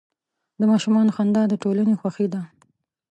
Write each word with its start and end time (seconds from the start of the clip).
د 0.59 0.61
ماشومانو 0.71 1.15
خندا 1.17 1.43
د 1.49 1.53
ټولنې 1.63 1.93
خوښي 1.99 2.27
ده. 2.33 2.41